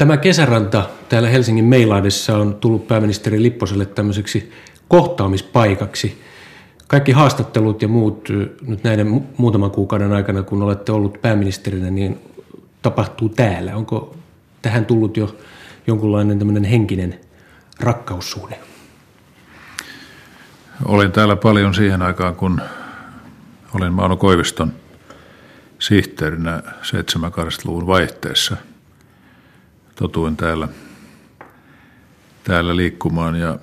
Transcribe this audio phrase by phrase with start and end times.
[0.00, 4.52] Tämä kesäranta täällä Helsingin Meilaidessa on tullut pääministeri Lipposelle tämmöiseksi
[4.88, 6.22] kohtaamispaikaksi.
[6.86, 8.28] Kaikki haastattelut ja muut
[8.66, 12.20] nyt näiden muutaman kuukauden aikana, kun olette ollut pääministerinä, niin
[12.82, 13.76] tapahtuu täällä.
[13.76, 14.16] Onko
[14.62, 15.36] tähän tullut jo
[15.86, 17.20] jonkunlainen tämmöinen henkinen
[17.80, 18.58] rakkaussuhde?
[20.84, 22.60] Olin täällä paljon siihen aikaan, kun
[23.74, 24.72] olin Mauno Koiviston
[25.78, 28.56] sihteerinä 70-luvun vaihteessa.
[30.00, 30.68] Totuin täällä,
[32.44, 33.58] täällä liikkumaan ja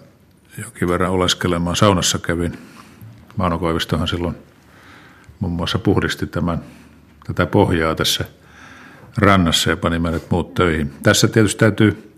[0.63, 1.75] jonkin verran oleskelemaan.
[1.75, 2.57] Saunassa kävin.
[3.37, 4.35] Mauno Koivistohan silloin
[5.39, 6.61] muun muassa puhdisti tämän,
[7.27, 8.25] tätä pohjaa tässä
[9.17, 10.93] rannassa ja pani meidät muut töihin.
[11.03, 12.17] Tässä tietysti täytyy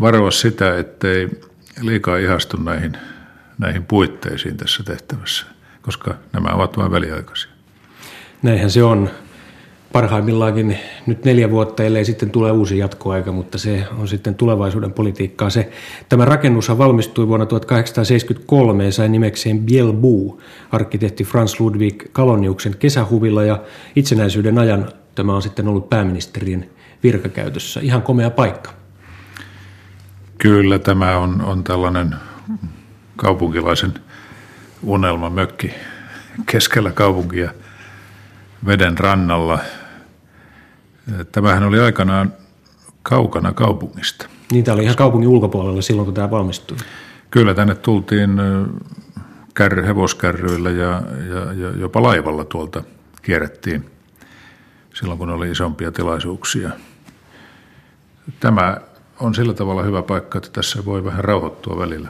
[0.00, 1.28] varoa sitä, ettei
[1.80, 2.96] liikaa ihastu näihin,
[3.58, 5.46] näihin puitteisiin tässä tehtävässä,
[5.82, 7.50] koska nämä ovat vain väliaikaisia.
[8.42, 9.10] Näinhän se on.
[9.92, 15.50] Parhaimmillaankin nyt neljä vuotta, ellei sitten tule uusi jatkoaika, mutta se on sitten tulevaisuuden politiikkaa.
[15.50, 15.70] Se,
[16.08, 20.40] tämä rakennushan valmistui vuonna 1873 ja sai nimekseen Bielbu,
[20.72, 23.62] arkkitehti Franz Ludwig Kaloniuksen kesähuvilla ja
[23.96, 26.70] itsenäisyyden ajan tämä on sitten ollut pääministerien
[27.02, 27.80] virkakäytössä.
[27.80, 28.70] Ihan komea paikka.
[30.38, 32.14] Kyllä tämä on, on tällainen
[33.16, 33.94] kaupunkilaisen
[34.82, 35.74] unelmamökki
[36.46, 37.50] keskellä kaupunkia
[38.66, 39.58] veden rannalla.
[41.32, 42.32] Tämähän oli aikanaan
[43.02, 44.26] kaukana kaupungista.
[44.52, 46.76] Niin, tämä oli ihan kaupungin ulkopuolella silloin, kun tämä valmistui.
[47.30, 48.30] Kyllä, tänne tultiin
[49.54, 52.82] kärry, hevoskärryillä ja, ja, ja jopa laivalla tuolta
[53.22, 53.90] kierrettiin
[54.94, 56.70] silloin, kun oli isompia tilaisuuksia.
[58.40, 58.76] Tämä
[59.20, 62.08] on sillä tavalla hyvä paikka, että tässä voi vähän rauhoittua välillä.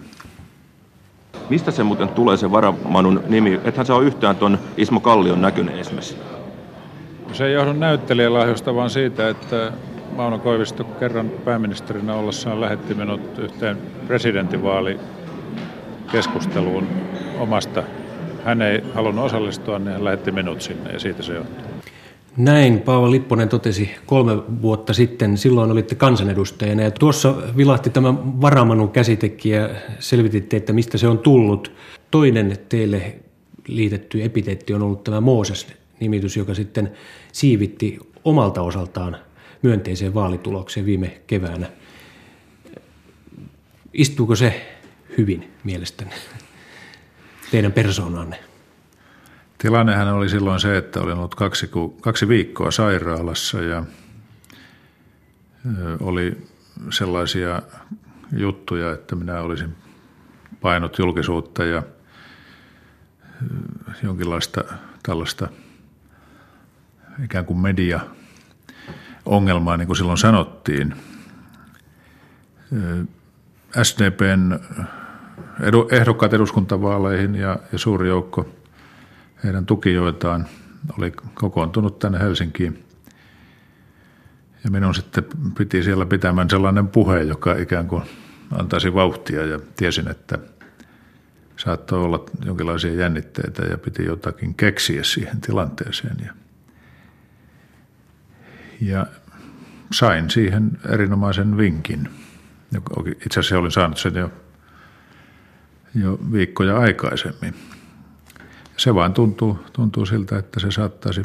[1.50, 3.60] Mistä se muuten tulee se varamanun nimi?
[3.64, 6.16] Ethän se ole yhtään tuon Ismo Kallion näköinen esimerkiksi.
[7.32, 9.72] Se ei johdu näyttelijälahjosta, vaan siitä, että
[10.16, 16.86] Mauno Koivisto kerran pääministerinä ollessaan lähetti minut yhteen presidentinvaalikeskusteluun
[17.38, 17.82] omasta.
[18.44, 21.64] Hän ei halunnut osallistua, niin hän lähetti minut sinne ja siitä se johtuu.
[22.36, 25.36] Näin Paavo Lipponen totesi kolme vuotta sitten.
[25.36, 29.68] Silloin olitte kansanedustajana ja tuossa vilahti tämä varamanun käsitekin ja
[29.98, 31.72] selvititte, että mistä se on tullut.
[32.11, 33.14] Toinen teille
[33.68, 35.20] liitetty epiteetti on ollut tämä
[35.98, 36.92] Mooses-nimitys, joka sitten
[37.33, 39.17] siivitti omalta osaltaan
[39.63, 41.70] myönteiseen vaalitulokseen viime keväänä.
[43.92, 44.79] Istuuko se
[45.19, 46.11] hyvin mielestäni
[47.51, 48.39] teidän persoonanne?
[49.59, 51.70] Tilannehän oli silloin se, että olin ollut kaksi,
[52.01, 53.85] kaksi viikkoa sairaalassa ja
[56.01, 56.36] oli
[56.91, 57.63] sellaisia
[58.36, 59.75] juttuja, että minä olisin
[60.61, 61.83] painot julkisuutta ja
[64.03, 64.65] jonkinlaista
[65.03, 65.48] tällaista
[67.24, 70.95] ikään kuin media-ongelmaa, niin kuin silloin sanottiin.
[73.83, 74.58] SDPn
[75.90, 78.48] ehdokkaat eduskuntavaaleihin ja, ja suuri joukko
[79.45, 80.46] heidän tukijoitaan
[80.98, 82.84] oli kokoontunut tänne Helsinkiin.
[84.64, 85.24] Ja minun sitten
[85.58, 88.02] piti siellä pitämään sellainen puhe, joka ikään kuin
[88.50, 90.39] antaisi vauhtia ja tiesin, että
[91.56, 96.17] saattoi olla jonkinlaisia jännitteitä ja piti jotakin keksiä siihen tilanteeseen.
[96.24, 96.33] Ja,
[98.80, 99.06] ja
[99.92, 102.08] sain siihen erinomaisen vinkin.
[103.27, 104.30] Itse asiassa olin saanut sen jo,
[105.94, 107.55] jo viikkoja aikaisemmin
[108.78, 111.22] se vaan tuntuu, tuntuu siltä, että se saattaisi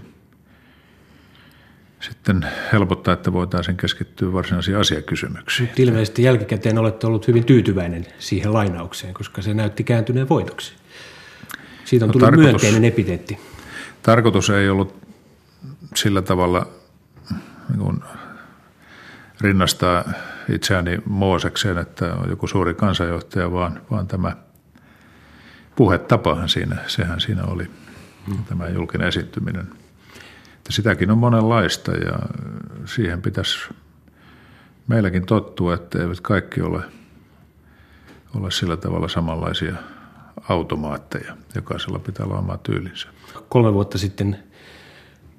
[2.00, 5.70] sitten helpottaa, että voitaisiin keskittyä varsinaisiin asiakysymyksiin.
[5.70, 10.74] Nyt ilmeisesti jälkikäteen olette ollut hyvin tyytyväinen siihen lainaukseen, koska se näytti kääntyneen voitoksi.
[11.86, 13.40] Siitä on no, tullut tarkoitus, myönteinen epiteetti.
[14.02, 14.96] Tarkoitus ei ollut
[15.96, 16.68] sillä tavalla
[17.74, 18.04] niin kuin
[19.42, 20.04] rinnastaa
[20.50, 24.36] itseäni Moosekseen, että on joku suuri kansanjohtaja, vaan, vaan tämä–
[25.76, 27.72] puhetapahan siinä, sehän siinä oli
[28.28, 28.44] hmm.
[28.46, 29.68] tämä julkinen esiintyminen.
[30.70, 32.20] Sitäkin on monenlaista ja
[32.86, 33.58] siihen pitäisi
[34.88, 36.84] meilläkin tottua, että eivät kaikki ole,
[38.36, 39.76] ole sillä tavalla samanlaisia
[40.50, 41.38] automaatteja.
[41.56, 43.08] Jokaisella pitää olla oma tyylinsä.
[43.50, 44.44] Kolme vuotta sitten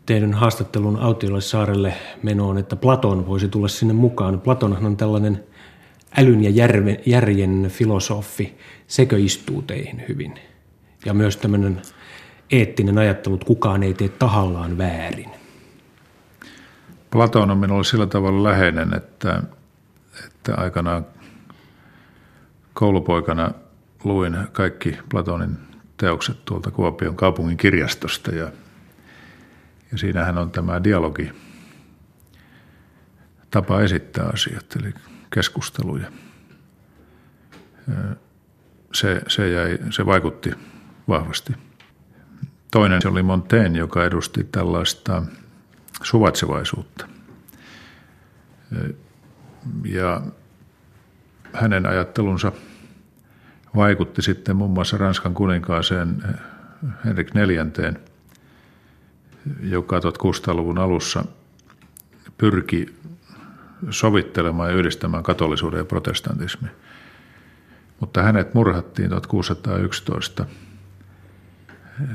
[0.07, 4.41] tehdyn haastattelun Autiolle saarelle menoon, että Platon voisi tulla sinne mukaan.
[4.41, 5.45] Platonhan on tällainen
[6.19, 6.51] älyn ja
[7.07, 10.35] järjen filosofi, sekö istuu teihin hyvin?
[11.05, 11.83] Ja myös tämmöinen
[12.51, 15.31] eettinen ajattelu, että kukaan ei tee tahallaan väärin.
[17.11, 19.43] Platon on minulle sillä tavalla läheinen, että,
[20.27, 21.07] että aikanaan
[22.75, 23.51] koulupoikana
[24.05, 25.57] luin kaikki Platonin
[25.97, 28.53] teokset tuolta Kuopion kaupungin kirjastosta ja,
[29.95, 31.33] ja siinähän on tämä dialogi
[33.51, 34.95] tapa esittää asiat, eli
[35.31, 36.13] keskusteluja.
[38.93, 40.51] Se, se, jäi, se vaikutti
[41.09, 41.53] vahvasti.
[42.71, 45.23] Toinen se oli Montaigne, joka edusti tällaista
[46.03, 47.09] suvaitsevaisuutta.
[49.85, 50.23] Ja
[51.53, 52.53] hänen ajattelunsa
[53.77, 56.23] vaikutti sitten muun muassa Ranskan kuninkaaseen
[57.05, 57.99] Henrik neljänteen,
[59.61, 61.25] joka 1600-luvun alussa
[62.39, 62.95] pyrki
[63.91, 66.69] sovittelemaan ja yhdistämään katolisuuden ja protestantismi.
[68.01, 70.47] Mutta hänet murhattiin 1611.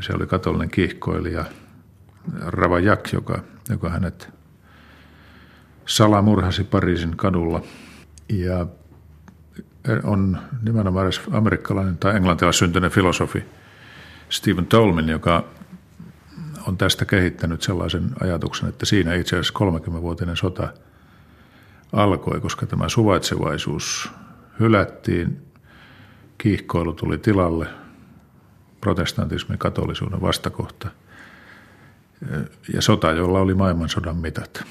[0.02, 1.46] Se oli katolinen kiihkoilija
[2.42, 3.40] Ravajak, joka,
[3.70, 4.30] joka hänet
[5.86, 7.62] salamurhasi Pariisin kadulla.
[8.30, 8.66] Ja
[10.04, 13.44] on nimenomaan edes amerikkalainen tai englantilainen syntynyt filosofi
[14.30, 15.44] Stephen Tolmin, joka
[16.68, 19.60] on tästä kehittänyt sellaisen ajatuksen, että siinä itse asiassa
[19.98, 20.74] 30-vuotinen sota
[21.94, 24.10] alkoi, koska tämä suvaitsevaisuus
[24.60, 25.42] hylättiin,
[26.38, 27.68] kiihkoilu tuli tilalle,
[28.82, 30.90] protestantismin katolisuuden vastakohta
[32.74, 34.64] ja sota, jolla oli maailmansodan mitat.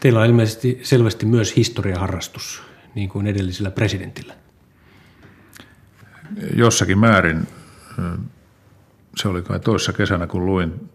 [0.00, 2.62] Teillä on ilmeisesti selvästi myös historiaharrastus,
[2.94, 4.34] niin kuin edellisellä presidentillä.
[6.56, 7.48] Jossakin määrin
[9.16, 10.90] se oli kai toissa kesänä, kun luin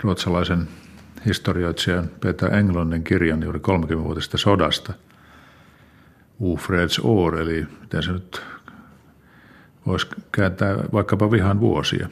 [0.00, 0.68] ruotsalaisen
[1.26, 4.92] historioitsijan Peter Englundin kirjan juuri 30-vuotisesta sodasta.
[6.40, 8.42] Ufreds år, eli miten se nyt
[9.86, 12.08] voisi kääntää vaikkapa vihan vuosia.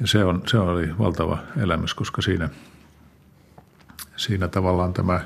[0.00, 2.48] Ja se, on, se oli valtava elämys, koska siinä,
[4.16, 5.20] siinä tavallaan tämä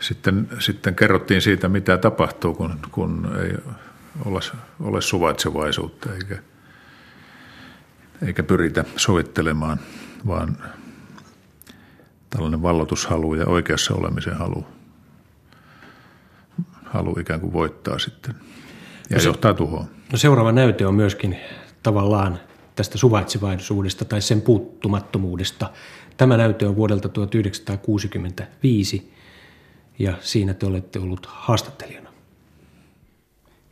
[0.00, 3.74] sitten, sitten kerrottiin siitä, mitä tapahtuu, kun, kun ei
[4.24, 4.40] ole,
[4.80, 6.38] ole suvaitsevaisuutta eikä,
[8.26, 9.80] eikä pyritä sovittelemaan,
[10.26, 10.56] vaan
[12.30, 14.66] tällainen vallotushalu ja oikeassa olemisen halu,
[16.84, 18.34] halu ikään kuin voittaa sitten
[19.10, 19.86] ja no se, johtaa tuhoon.
[20.12, 21.36] No seuraava näyte on myöskin
[21.82, 22.40] tavallaan
[22.76, 25.70] tästä suvaitsevaisuudesta tai sen puuttumattomuudesta.
[26.16, 29.12] Tämä näyte on vuodelta 1965
[29.98, 32.03] ja siinä te olette ollut haastattelijana.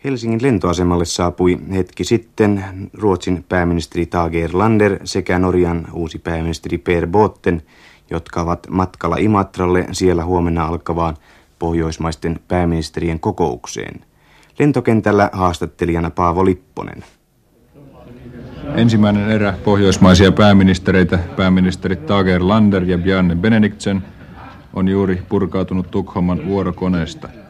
[0.04, 2.64] Helsingin lentoasemalle saapui hetki sitten
[2.94, 7.62] Ruotsin pääministeri Tage Erlander sekä Norjan uusi pääministeri Per Botten,
[8.10, 11.16] jotka ovat matkalla Imatralle siellä huomenna alkavaan
[11.58, 14.00] pohjoismaisten pääministerien kokoukseen.
[14.58, 17.04] Lentokentällä haastattelijana Paavo Lipponen.
[18.74, 24.02] Ensimmäinen erä pohjoismaisia pääministereitä, pääministerit Tage Erlander ja Bjarne Benediktsson,
[24.74, 27.28] on juuri purkautunut Tukholman vuorokoneesta–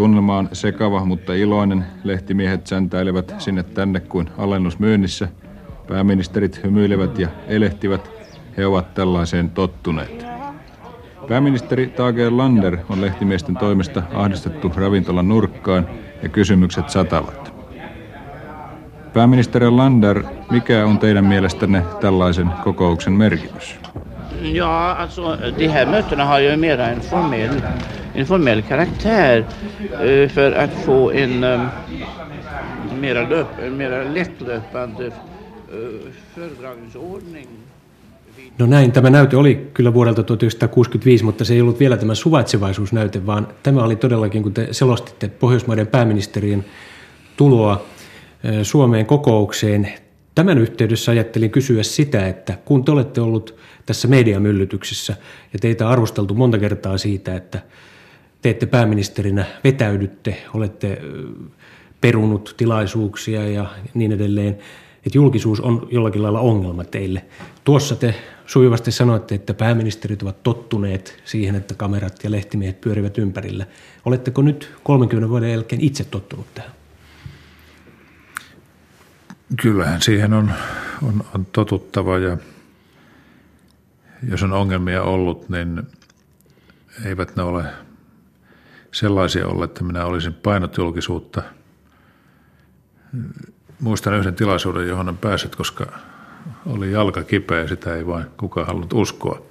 [0.00, 1.84] Tunnelma on sekava, mutta iloinen.
[2.04, 5.28] Lehtimiehet säntäilevät sinne tänne kuin alennusmyynnissä.
[5.88, 8.10] Pääministerit hymyilevät ja elehtivät.
[8.56, 10.26] He ovat tällaiseen tottuneet.
[11.28, 15.88] Pääministeri Tage Lander on lehtimiesten toimesta ahdistettu ravintolan nurkkaan
[16.22, 17.52] ja kysymykset satavat.
[19.12, 23.78] Pääministeri Lander, mikä on teidän mielestänne tällaisen kokouksen merkitys?
[24.42, 27.60] Ja, alltså de här mötena har ju en formell,
[28.14, 31.68] en formell karaktär uh, för att få en um,
[33.00, 33.46] mera, löp,
[33.76, 35.14] mera lättlöpande uh,
[36.34, 37.46] föredragningsordning.
[38.58, 43.26] No näin, tämä näyte oli kyllä vuodelta 1965, mutta se ei ollut vielä tämä suvaitsevaisuusnäyte,
[43.26, 46.64] vaan tämä oli todellakin, kun te selostitte Pohjoismaiden pääministerien
[47.36, 47.84] tuloa
[48.62, 49.92] Suomeen kokoukseen.
[50.34, 53.56] Tämän yhteydessä ajattelin kysyä sitä, että kun te olette ollut
[53.86, 55.16] tässä mediamyllytyksessä
[55.52, 57.62] ja teitä arvosteltu monta kertaa siitä, että
[58.42, 61.02] teette pääministerinä vetäydytte, olette
[62.00, 64.58] perunut tilaisuuksia ja niin edelleen,
[65.06, 67.24] että julkisuus on jollakin lailla ongelma teille.
[67.64, 68.14] Tuossa te
[68.46, 73.66] sujuvasti sanoitte, että pääministerit ovat tottuneet siihen, että kamerat ja lehtimiehet pyörivät ympärillä.
[74.04, 76.70] Oletteko nyt 30 vuoden jälkeen itse tottunut tähän?
[79.62, 80.52] Kyllähän siihen on,
[81.02, 82.36] on, on totuttava ja
[84.28, 85.82] jos on ongelmia ollut, niin
[87.04, 87.64] eivät ne ole
[88.92, 91.42] sellaisia olla, että minä olisin painot julkisuutta.
[93.80, 95.98] Muistan yhden tilaisuuden, johon en päässyt, koska
[96.66, 99.42] oli jalka kipeä ja sitä ei vain kukaan halunnut uskoa.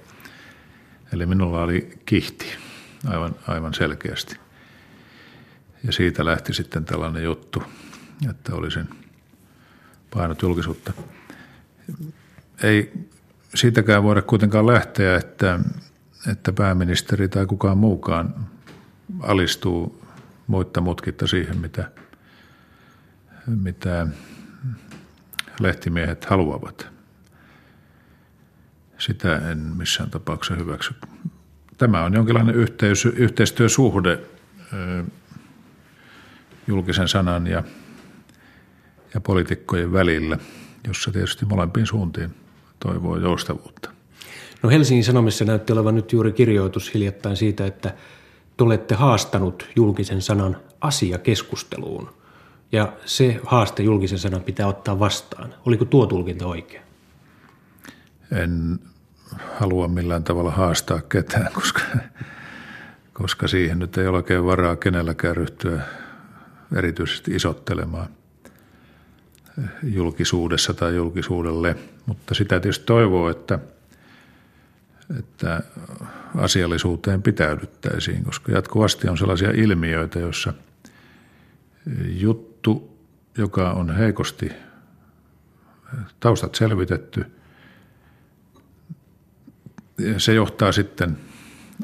[1.12, 2.46] Eli minulla oli kihti
[3.06, 4.36] aivan, aivan selkeästi.
[5.86, 7.62] Ja siitä lähti sitten tällainen juttu,
[8.30, 8.88] että olisin
[10.14, 10.92] painot julkisuutta.
[12.62, 12.92] Ei
[13.54, 15.60] siitäkään voida kuitenkaan lähteä, että,
[16.30, 18.34] että pääministeri tai kukaan muukaan
[19.20, 20.04] alistuu
[20.46, 21.90] muitta mutkitta siihen, mitä,
[23.46, 24.06] mitä
[25.60, 26.88] lehtimiehet haluavat.
[28.98, 30.94] Sitä en missään tapauksessa hyväksy.
[31.78, 34.18] tämä on jonkinlainen yhteys, yhteistyösuhde
[36.66, 37.62] julkisen sanan ja,
[39.14, 40.38] ja poliitikkojen välillä,
[40.86, 42.34] jossa tietysti molempiin suuntiin
[42.80, 43.90] toivoo joustavuutta.
[44.62, 47.94] No Helsingin Sanomissa näytti olevan nyt juuri kirjoitus hiljattain siitä, että
[48.60, 52.12] te olette haastanut julkisen sanan asiakeskusteluun.
[52.72, 55.54] Ja se haaste julkisen sanan pitää ottaa vastaan.
[55.66, 56.82] Oliko tuo tulkinta oikea?
[58.32, 58.78] En
[59.60, 61.80] halua millään tavalla haastaa ketään, koska,
[63.12, 65.82] koska siihen nyt ei ole oikein varaa kenelläkään ryhtyä
[66.76, 68.08] erityisesti isottelemaan
[69.82, 71.76] julkisuudessa tai julkisuudelle.
[72.06, 73.58] Mutta sitä tietysti toivoo, että,
[75.18, 75.62] että
[76.34, 80.52] asiallisuuteen pitäydyttäisiin, koska jatkuvasti on sellaisia ilmiöitä, joissa
[82.04, 82.98] juttu,
[83.38, 84.52] joka on heikosti
[86.20, 87.24] taustat selvitetty–
[90.18, 91.16] se johtaa sitten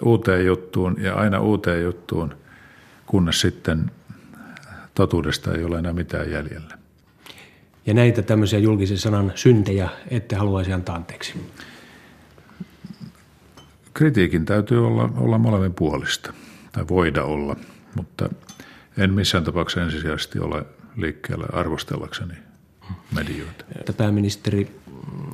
[0.02, 2.34] uuteen juttuun ja aina uuteen juttuun,
[3.06, 3.90] kunnes sitten
[4.94, 6.78] totuudesta ei ole enää mitään jäljellä.
[7.86, 11.34] Ja näitä tämmöisiä julkisen sanan syntejä ette haluaisi antaa anteeksi?
[13.96, 16.32] Kritiikin täytyy olla, olla molemmin puolista,
[16.72, 17.56] tai voida olla,
[17.94, 18.28] mutta
[18.98, 22.34] en missään tapauksessa ensisijaisesti ole liikkeellä arvostellakseni
[23.14, 23.64] medioita.
[23.96, 24.80] Pääministeri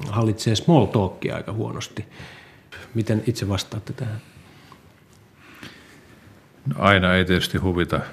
[0.09, 2.05] hallitsee small talkia aika huonosti.
[2.95, 4.21] Miten itse vastaatte tähän?
[6.67, 8.05] No aina ei tietysti huvita äh,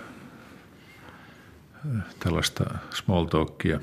[2.20, 3.80] tällaista small talkia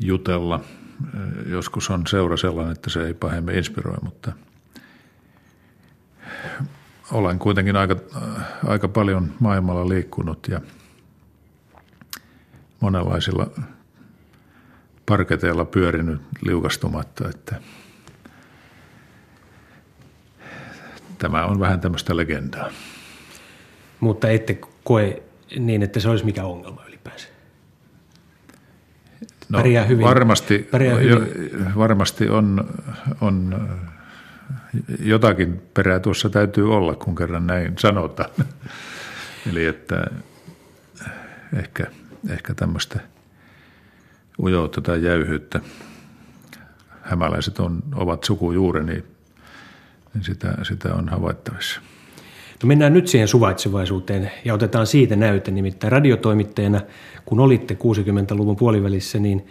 [0.00, 0.54] jutella.
[0.54, 4.32] Äh, joskus on seura sellainen, että se ei pahemmin inspiroi, mutta
[7.12, 7.96] olen kuitenkin aika,
[8.66, 10.60] aika paljon maailmalla liikkunut ja
[12.80, 13.46] monenlaisilla
[15.06, 17.56] parketeilla pyörinyt liukastumatta, että–
[21.18, 22.70] tämä on vähän tämmöistä legendaa.
[24.00, 25.22] Mutta ette koe
[25.58, 27.28] niin, että se olisi mikä ongelma ylipäänsä?
[29.48, 30.06] No, hyvin.
[30.06, 31.74] Varmasti, Pärjää hyvin.
[31.76, 32.74] Varmasti on,
[33.20, 33.68] on
[35.00, 38.30] jotakin perää tuossa täytyy olla, kun kerran näin sanotaan.
[39.50, 40.06] Eli että
[41.56, 41.86] ehkä,
[42.30, 43.00] ehkä tämmöistä
[44.42, 45.60] ujoutta tai jäyhyyttä
[47.02, 49.04] hämäläiset on, ovat sukujuureni
[50.14, 51.80] niin sitä, sitä on havaittavissa.
[52.62, 55.50] No mennään nyt siihen suvaitsevaisuuteen ja otetaan siitä näyte.
[55.50, 56.80] Nimittäin radiotoimittajana,
[57.24, 59.46] kun olitte 60-luvun puolivälissä, niin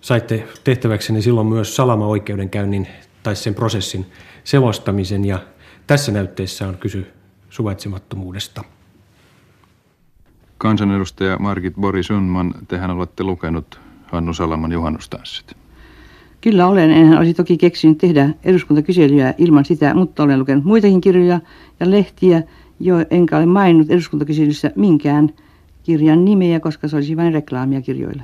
[0.00, 2.88] saitte tehtäväkseni silloin myös salama-oikeudenkäynnin
[3.24, 4.06] tai sen prosessin
[4.44, 5.24] selostamisen.
[5.24, 5.38] Ja
[5.86, 7.12] tässä näytteessä on kysy
[7.50, 8.64] suvaitsemattomuudesta.
[10.58, 15.56] Kansanedustaja Margit Boris Sundman, tehän olette lukenut Hannu Salaman juhannustanssit.
[16.40, 16.90] Kyllä olen.
[16.90, 21.40] Enhän olisi toki keksinyt tehdä eduskuntakyselyä ilman sitä, mutta olen lukenut muitakin kirjoja
[21.80, 22.42] ja lehtiä,
[22.80, 25.30] jo enkä ole maininnut eduskuntakyselyssä minkään
[25.82, 28.22] kirjan nimeä, koska se olisi vain reklaamia kirjoille.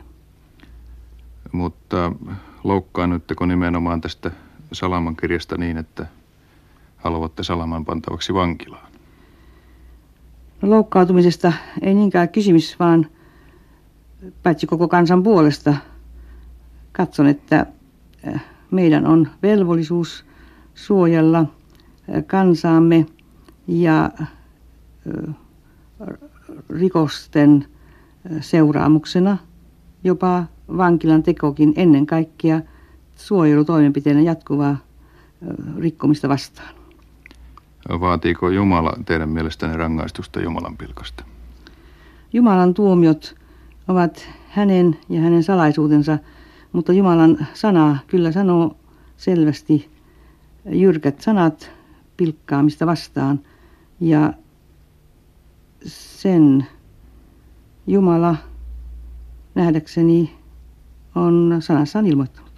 [1.52, 2.12] Mutta
[2.64, 4.30] loukkaannutteko nimenomaan tästä
[4.73, 6.07] Salaman kirjasta niin, että
[6.97, 8.93] haluatte Salaman pantavaksi vankilaan?
[10.62, 13.07] No, loukkautumisesta ei niinkään kysymys, vaan
[14.43, 15.75] paitsi koko kansan puolesta
[16.93, 17.67] katson, että
[18.71, 20.27] meidän on velvollisuus
[20.75, 21.47] suojella
[22.27, 23.07] kansaamme
[23.67, 24.11] ja
[26.71, 27.67] rikosten
[28.41, 29.39] seuraamuksena
[30.05, 30.45] jopa
[30.77, 32.61] vankilan tekokin ennen kaikkea
[33.21, 34.77] suojelutoimenpiteenä jatkuvaa
[35.79, 36.75] rikkomista vastaan.
[37.89, 41.25] Vaatiiko Jumala teidän mielestänne rangaistusta Jumalan pilkasta?
[42.33, 43.35] Jumalan tuomiot
[43.89, 46.19] ovat hänen ja hänen salaisuutensa
[46.73, 48.77] mutta Jumalan sana kyllä sanoo
[49.17, 49.91] selvästi
[50.65, 51.71] jyrkät sanat
[52.17, 53.41] pilkkaamista vastaan.
[54.00, 54.33] Ja
[55.87, 56.67] sen
[57.87, 58.37] Jumala
[59.55, 60.37] nähdäkseni
[61.15, 62.50] on sanassaan ilmoittanut.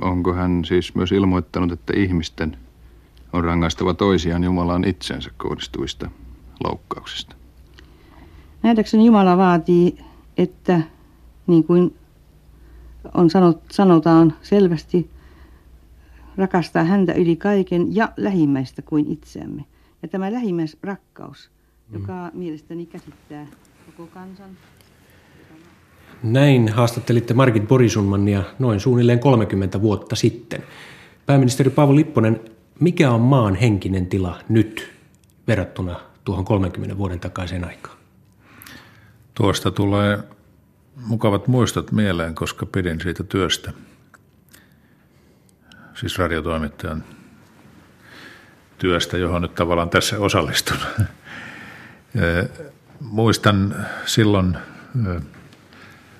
[0.00, 2.56] Onko hän siis myös ilmoittanut, että ihmisten
[3.32, 6.10] on rangaistava toisiaan Jumalaan itsensä kohdistuvista
[6.64, 7.36] loukkauksista?
[8.62, 9.98] Nähdäkseni Jumala vaatii,
[10.36, 10.80] että
[11.46, 11.94] niin kuin
[13.14, 15.10] on sanot, sanotaan selvästi
[16.36, 19.64] rakastaa häntä yli kaiken ja lähimmäistä kuin itseämme.
[20.02, 21.50] Ja tämä lähimmäisrakkaus,
[21.88, 22.00] mm.
[22.00, 23.46] joka mielestäni käsittää
[23.86, 24.50] koko kansan.
[26.22, 30.62] Näin haastattelitte Margit Borisunmania noin suunnilleen 30 vuotta sitten.
[31.26, 32.40] Pääministeri Paavo Lipponen,
[32.80, 34.92] mikä on maan henkinen tila nyt
[35.48, 37.96] verrattuna tuohon 30 vuoden takaiseen aikaan?
[39.34, 40.18] Tuosta tulee
[41.06, 43.72] mukavat muistot mieleen, koska pidin siitä työstä.
[45.94, 47.04] Siis radiotoimittajan
[48.78, 50.76] työstä, johon nyt tavallaan tässä osallistun.
[53.00, 54.56] Muistan silloin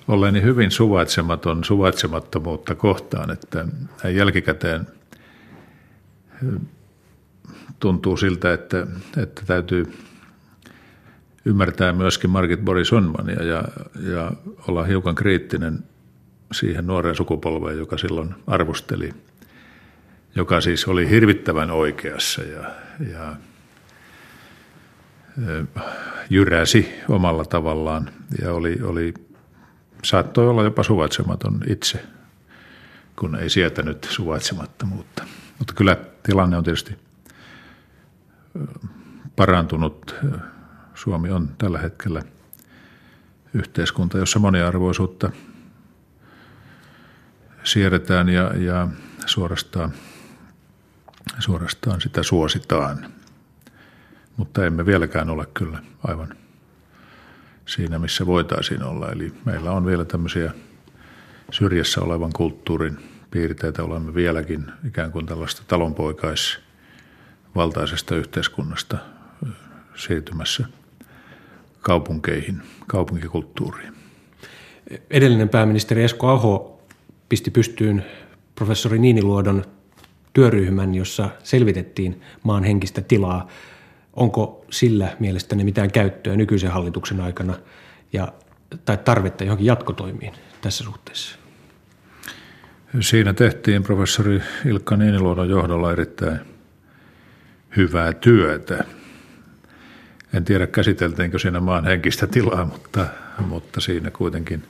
[0.09, 3.67] olleeni hyvin suvaitsematon suvaitsemattomuutta kohtaan, että
[4.15, 4.87] jälkikäteen
[7.81, 9.93] tuntuu siltä, että, että täytyy
[11.45, 13.65] ymmärtää myöskin Margit Boris Onmania ja,
[14.13, 14.33] ja
[14.69, 15.79] olla hiukan kriittinen
[16.53, 19.11] siihen nuoreen sukupolveen, joka silloin arvosteli,
[20.35, 22.71] joka siis oli hirvittävän oikeassa ja,
[23.13, 23.37] ja
[26.31, 28.11] jyräsi omalla tavallaan
[28.43, 29.15] ja oli, oli,
[30.05, 32.05] saattoi olla jopa suvaitsematon itse,
[33.19, 35.25] kun ei sietänyt suvaitsemattomuutta.
[35.59, 36.99] Mutta kyllä tilanne on tietysti
[39.37, 40.15] parantunut.
[40.95, 42.23] Suomi on tällä hetkellä
[43.55, 45.31] yhteiskunta, jossa moniarvoisuutta
[47.65, 48.89] siirretään ja, ja
[49.27, 49.93] suorastaan,
[51.39, 53.13] suorastaan sitä suositaan.
[54.37, 56.42] Mutta emme vieläkään ole kyllä aivan
[57.67, 59.13] siinä, missä voitaisiin olla.
[59.13, 60.53] Eli meillä on vielä tämmöisiä
[61.51, 62.97] syrjässä olevan kulttuurin
[63.31, 63.83] piirteitä.
[63.83, 68.99] Olemme vieläkin ikään kuin tällaista talonpoikaisvaltaisesta yhteiskunnasta
[69.95, 70.65] siirtymässä
[71.81, 73.93] kaupunkeihin, kaupunkikulttuuriin.
[75.11, 76.83] Edellinen pääministeri Esko Aho
[77.29, 78.05] pisti pystyyn
[78.55, 79.65] professori Niiniluodon
[80.33, 83.49] työryhmän, jossa selvitettiin maan henkistä tilaa.
[84.17, 87.55] Onko sillä mielestäni mitään käyttöä nykyisen hallituksen aikana
[88.13, 88.33] ja,
[88.85, 91.39] tai tarvetta johonkin jatkotoimiin tässä suhteessa?
[93.01, 96.41] Siinä tehtiin professori Ilkka Niiniluodon johdolla erittäin
[97.77, 98.85] hyvää työtä.
[100.35, 103.07] En tiedä käsiteltiinkö siinä maan henkistä tilaa, mutta,
[103.47, 104.63] mutta siinä kuitenkin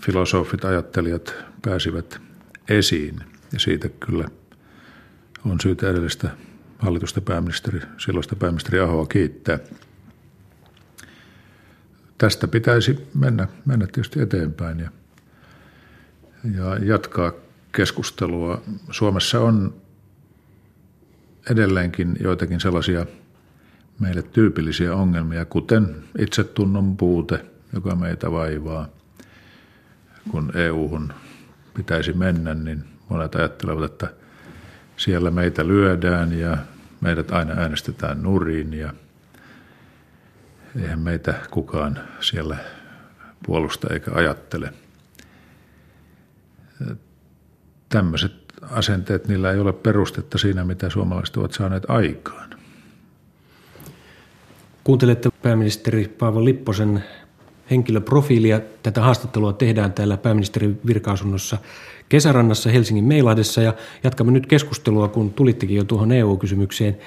[0.00, 2.20] filosofit, ajattelijat pääsivät
[2.68, 3.20] esiin.
[3.52, 4.28] Ja siitä kyllä
[5.44, 6.30] on syytä edellistä
[6.78, 9.58] hallitusta pääministeri, silloista pääministeri Ahoa kiittää.
[12.18, 14.90] Tästä pitäisi mennä, mennä tietysti eteenpäin ja,
[16.54, 17.32] ja jatkaa
[17.72, 18.62] keskustelua.
[18.90, 19.74] Suomessa on
[21.50, 23.06] edelleenkin joitakin sellaisia
[23.98, 28.88] meille tyypillisiä ongelmia, kuten itsetunnon puute, joka meitä vaivaa.
[30.30, 31.12] Kun EU-hun
[31.74, 34.23] pitäisi mennä, niin monet ajattelevat, että
[34.96, 36.56] siellä meitä lyödään ja
[37.00, 38.92] meidät aina äänestetään nuriin ja
[40.82, 42.56] eihän meitä kukaan siellä
[43.46, 44.72] puolusta eikä ajattele.
[47.88, 48.32] Tämmöiset
[48.70, 52.50] asenteet, niillä ei ole perustetta siinä, mitä suomalaiset ovat saaneet aikaan.
[54.84, 57.04] Kuuntelette pääministeri Paavo Lipposen
[57.70, 58.60] henkilöprofiilia.
[58.82, 61.58] Tätä haastattelua tehdään täällä pääministerin virkaasunnossa
[62.08, 63.74] Kesärannassa Helsingin Meilahdessa ja
[64.04, 66.98] jatkamme nyt keskustelua, kun tulittekin jo tuohon EU-kysymykseen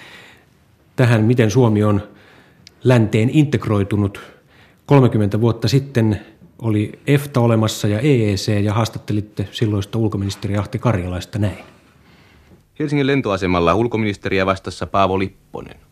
[0.96, 2.02] tähän, miten Suomi on
[2.84, 4.22] länteen integroitunut.
[4.86, 6.22] 30 vuotta sitten
[6.62, 11.58] oli EFTA olemassa ja EEC ja haastattelitte silloista ulkoministeri Ahti Karjalaista näin.
[12.80, 15.87] Helsingin lentoasemalla ulkoministeriä vastassa Paavo Lipponen.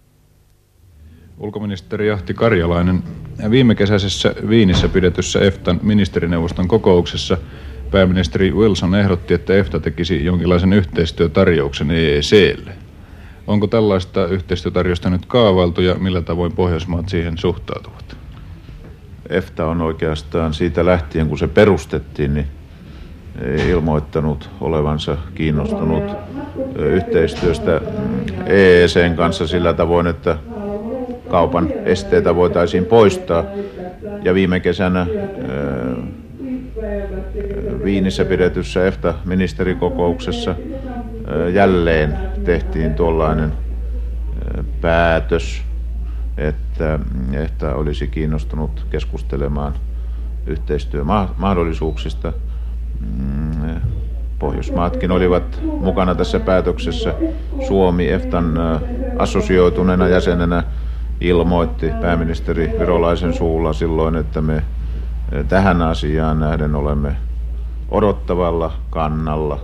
[1.39, 3.03] Ulkoministeri Ahti Karjalainen,
[3.49, 7.37] viime kesäisessä Viinissä pidetyssä EFTAn ministerineuvoston kokouksessa
[7.91, 12.71] pääministeri Wilson ehdotti, että EFTA tekisi jonkinlaisen yhteistyötarjouksen EEClle.
[13.47, 18.17] Onko tällaista yhteistyötarjosta nyt kaavailtu ja millä tavoin Pohjoismaat siihen suhtautuvat?
[19.29, 22.47] EFTA on oikeastaan siitä lähtien, kun se perustettiin, niin
[23.67, 26.03] ilmoittanut olevansa kiinnostunut
[26.75, 27.81] yhteistyöstä
[28.45, 30.37] EECn kanssa sillä tavoin, että
[31.35, 33.43] kaupan esteitä voitaisiin poistaa.
[34.23, 35.07] Ja viime kesänä
[37.83, 40.55] Viinissä pidetyssä EFTA-ministerikokouksessa
[41.53, 43.53] jälleen tehtiin tuollainen
[44.81, 45.61] päätös,
[46.37, 46.99] että,
[47.33, 49.73] että olisi kiinnostunut keskustelemaan
[50.47, 52.33] yhteistyömahdollisuuksista.
[52.99, 53.81] Mm,
[54.39, 57.13] Pohjoismaatkin olivat mukana tässä päätöksessä.
[57.67, 58.53] Suomi EFTAn
[59.17, 60.63] assosioituneena jäsenenä
[61.21, 64.63] ilmoitti pääministeri Virolaisen suulla silloin, että me
[65.47, 67.15] tähän asiaan nähden olemme
[67.91, 69.59] odottavalla kannalla.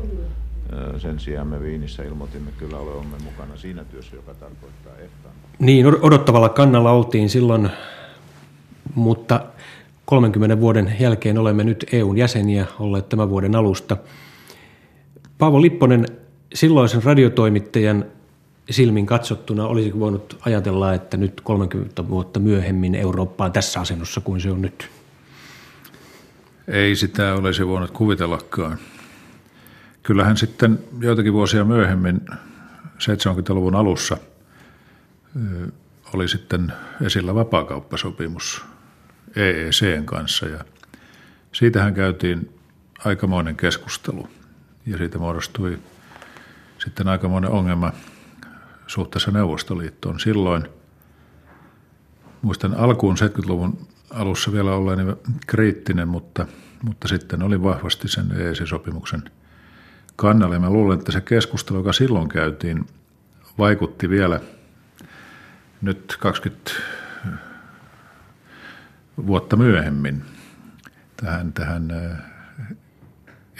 [0.98, 5.30] Sen sijaan me Viinissä ilmoitimme kyllä olemme mukana siinä työssä, joka tarkoittaa EFTA.
[5.60, 7.70] Niin, odottavalla kannalla oltiin silloin,
[8.96, 9.46] mutta
[10.06, 13.98] 30 vuoden jälkeen olemme nyt EUn jäseniä olleet tämän vuoden alusta.
[15.38, 16.06] Paavo Lipponen,
[16.54, 18.06] silloisen radiotoimittajan
[18.74, 24.42] silmin katsottuna, olisiko voinut ajatella, että nyt 30 vuotta myöhemmin Eurooppa on tässä asennossa kuin
[24.42, 24.90] se on nyt?
[26.68, 28.78] Ei sitä olisi voinut kuvitellakaan.
[30.04, 32.22] Kyllähän sitten joitakin vuosia myöhemmin
[32.86, 34.18] 70-luvun alussa
[36.14, 38.66] oli sitten esillä vapaakauppasopimus
[39.36, 40.66] EECn kanssa ja
[41.52, 42.54] siitähän käytiin
[43.06, 44.28] aikamoinen keskustelu
[44.86, 45.80] ja siitä muodostui
[46.78, 47.92] sitten aikamoinen ongelma
[48.92, 50.20] suhteessa Neuvostoliittoon.
[50.20, 50.68] Silloin,
[52.42, 55.16] muistan alkuun 70-luvun alussa vielä olleeni
[55.48, 56.48] kriittinen, mutta,
[56.84, 59.24] mutta sitten oli vahvasti sen EEC-sopimuksen
[60.16, 60.56] kannalla.
[60.56, 62.86] Ja mä luulen, että se keskustelu, joka silloin käytiin,
[63.58, 64.40] vaikutti vielä
[65.82, 66.72] nyt 20
[69.28, 70.24] vuotta myöhemmin
[71.18, 71.88] tähän, tähän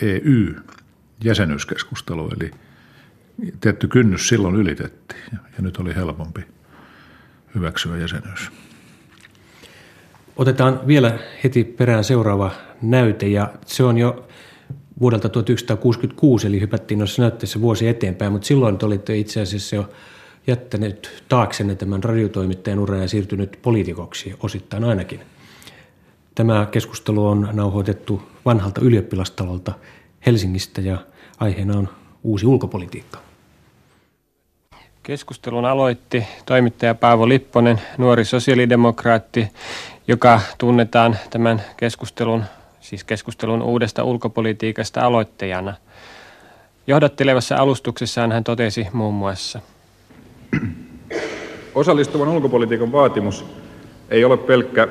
[0.02, 2.34] EU-jäsenyyskeskusteluun.
[2.36, 2.52] Eli
[3.62, 6.42] tietty kynnys silloin ylitettiin ja nyt oli helpompi
[7.56, 8.52] hyväksyä jäsenyys.
[10.36, 12.52] Otetaan vielä heti perään seuraava
[12.82, 14.28] näyte ja se on jo
[15.00, 19.90] vuodelta 1966, eli hypättiin noissa näytteissä vuosi eteenpäin, mutta silloin te olitte itse asiassa jo
[20.48, 25.20] jättäneet taaksenne tämän radiotoimittajan uran ja siirtynyt poliitikoksi osittain ainakin.
[26.36, 29.74] Tämä keskustelu on nauhoitettu vanhalta ylioppilastalolta
[30.26, 30.98] Helsingistä ja
[31.40, 31.90] aiheena on
[32.24, 33.31] uusi ulkopolitiikka.
[35.04, 39.48] Keskustelun aloitti toimittaja Paavo Lipponen, nuori sosiaalidemokraatti,
[40.08, 42.44] joka tunnetaan tämän keskustelun,
[42.80, 45.74] siis keskustelun uudesta ulkopolitiikasta aloittajana.
[46.88, 49.60] Johdattelevassa alustuksessaan hän totesi muun muassa.
[51.76, 53.46] Osallistuvan ulkopolitiikan vaatimus
[54.10, 54.88] ei ole pelkkä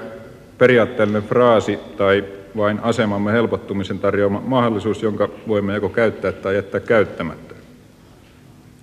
[0.59, 2.25] periaatteellinen fraasi tai
[2.57, 7.60] vain asemamme helpottumisen tarjoama mahdollisuus, jonka voimme joko käyttää tai jättää käyttämättä.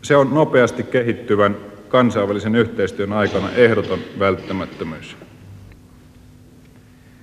[0.01, 1.57] Se on nopeasti kehittyvän
[1.89, 5.17] kansainvälisen yhteistyön aikana ehdoton välttämättömyys.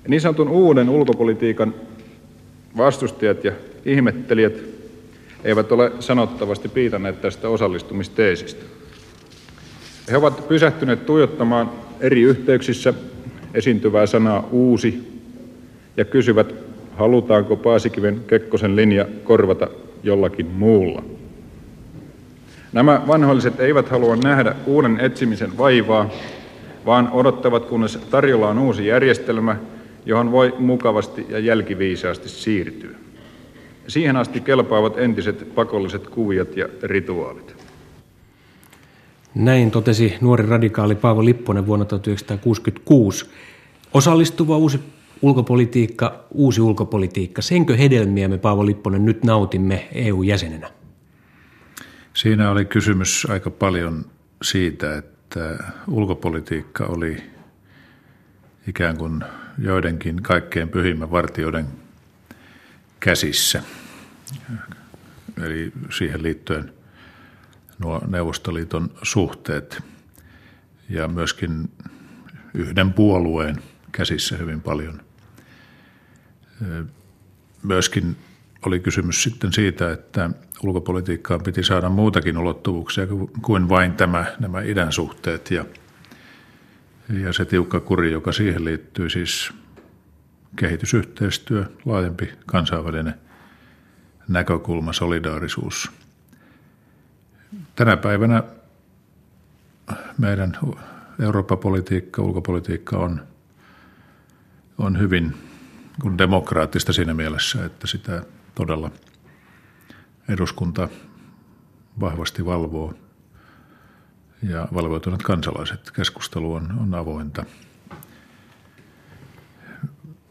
[0.09, 1.75] Niin sanotun uuden ulkopolitiikan
[2.77, 3.53] vastustajat ja
[3.85, 4.59] ihmettelijät
[5.45, 8.65] eivät ole sanottavasti piitanneet tästä osallistumisteesistä.
[10.11, 12.95] He ovat pysähtyneet tuijottamaan eri yhteyksissä
[13.55, 15.21] esiintyvää sanaa uusi
[15.97, 16.55] ja kysyvät,
[16.97, 19.69] halutaanko Paasikiven Kekkosen linja korvata
[20.03, 21.03] jollakin muulla.
[22.75, 26.11] Nämä vanhoilliset eivät halua nähdä uuden etsimisen vaivaa,
[26.87, 29.57] vaan odottavat, kunnes tarjolla on uusi järjestelmä,
[30.07, 32.91] johon voi mukavasti ja jälkiviisaasti siirtyä.
[33.89, 37.57] Siihen asti kelpaavat entiset pakolliset kuviot ja rituaalit.
[39.35, 43.27] Näin totesi nuori radikaali Paavo Lipponen vuonna 1966.
[43.95, 44.81] Osallistuva uusi
[45.23, 50.84] ulkopolitiikka, uusi ulkopolitiikka, senkö hedelmiä me Paavo Lipponen nyt nautimme EU-jäsenenä?
[52.15, 54.11] Siinä oli kysymys aika paljon
[54.43, 57.23] siitä, että ulkopolitiikka oli
[58.69, 59.25] ikään kuin
[59.59, 61.67] joidenkin kaikkein pyhimmän vartioiden
[63.01, 63.63] käsissä.
[65.43, 66.73] Eli siihen liittyen
[67.79, 69.83] nuo Neuvostoliiton suhteet
[70.89, 71.71] ja myöskin
[72.55, 75.03] yhden puolueen käsissä hyvin paljon.
[77.63, 78.17] Myöskin
[78.67, 80.31] oli kysymys sitten siitä, että
[80.63, 83.07] ulkopolitiikkaan piti saada muutakin ulottuvuuksia
[83.43, 85.65] kuin vain tämä, nämä idän suhteet ja,
[87.09, 89.53] ja se tiukka kuri, joka siihen liittyy, siis
[90.57, 93.15] kehitysyhteistyö, laajempi kansainvälinen
[94.29, 95.91] näkökulma, solidaarisuus.
[97.77, 98.43] Tänä päivänä
[100.19, 100.59] meidän
[101.21, 103.23] Eurooppa-politiikka, ulkopolitiikka on,
[104.79, 105.35] on hyvin
[106.19, 108.23] demokraattista siinä mielessä, että sitä
[108.55, 108.91] todella
[110.29, 110.89] eduskunta
[112.01, 112.95] vahvasti valvoo
[114.43, 115.91] ja valvoituneet kansalaiset.
[115.91, 117.45] Keskustelu on, on avointa.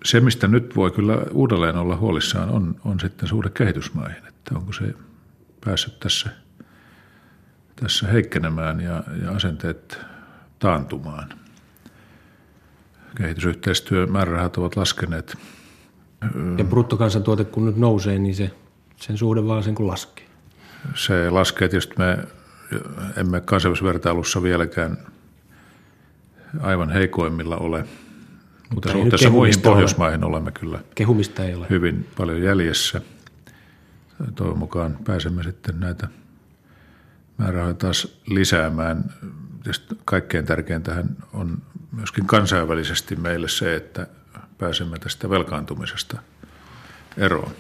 [0.04, 4.28] Se, mistä nyt voi kyllä uudelleen olla huolissaan, on, on sitten suhde kehitysmaihin.
[4.28, 4.94] Että onko se
[5.66, 6.30] päässyt tässä,
[7.76, 10.00] tässä heikkenemään ja, ja asenteet
[10.60, 11.30] taantumaan.
[13.18, 15.38] Kehitysyhteistyömäärärahat ovat laskeneet
[16.58, 18.52] ja bruttokansantuote kun nyt nousee, niin se,
[18.98, 20.26] sen suhde vaan sen kun laskee.
[20.96, 22.18] Se laskee tietysti me
[23.18, 24.98] emme kansainvälisessä vertailussa vieläkään
[26.62, 27.86] aivan heikoimmilla ole.
[28.74, 30.30] Mutta suhteessa muihin Pohjoismaihin ole.
[30.30, 31.68] olemme kyllä kehumista ei ole.
[31.70, 33.02] hyvin paljon jäljessä.
[34.36, 36.08] Toivon mukaan pääsemme sitten näitä
[37.38, 39.14] määrärahoja taas lisäämään.
[39.64, 44.08] Tietysti kaikkein tärkeintähän on myöskin kansainvälisesti meille se, että
[44.64, 46.18] pääsemme tästä velkaantumisesta
[47.18, 47.52] eroon.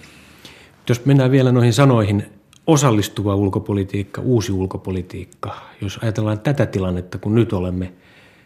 [0.89, 2.25] Jos mennään vielä noihin sanoihin,
[2.67, 7.93] osallistuva ulkopolitiikka, uusi ulkopolitiikka, jos ajatellaan tätä tilannetta, kun nyt olemme,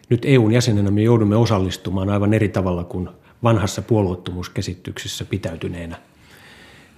[0.08, 3.08] nyt EUn jäsenenä me joudumme osallistumaan aivan eri tavalla kuin
[3.42, 5.96] vanhassa puolueettomuuskäsityksessä pitäytyneenä,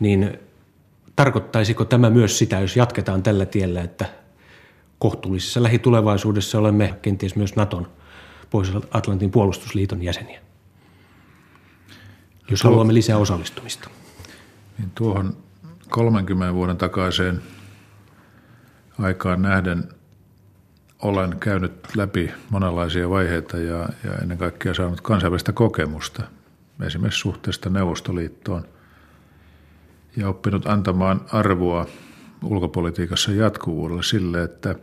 [0.00, 0.38] niin
[1.16, 4.06] tarkoittaisiko tämä myös sitä, jos jatketaan tällä tiellä, että
[4.98, 7.86] kohtuullisessa lähitulevaisuudessa olemme kenties myös Naton
[8.50, 10.40] Pohjois-Atlantin puolustusliiton jäseniä,
[12.50, 13.90] jos haluamme lisää osallistumista.
[14.78, 15.36] Niin tuohon
[15.88, 17.42] 30 vuoden takaiseen
[18.98, 19.88] aikaan nähden
[21.02, 26.22] olen käynyt läpi monenlaisia vaiheita ja, ja ennen kaikkea saanut kansainvälistä kokemusta,
[26.86, 28.64] esimerkiksi suhteesta Neuvostoliittoon,
[30.16, 31.86] ja oppinut antamaan arvoa
[32.44, 34.74] ulkopolitiikassa jatkuvuudelle sille, että,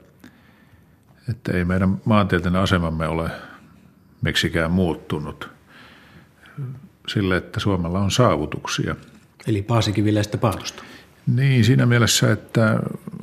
[1.30, 3.30] että ei meidän maantieteellinen asemamme ole
[4.22, 5.57] miksikään muuttunut
[7.08, 8.96] sille, että Suomella on saavutuksia.
[9.48, 10.84] Eli Paasikiviläistä paatosta.
[11.36, 12.80] Niin, siinä mielessä, että